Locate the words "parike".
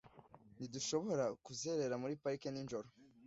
2.21-2.47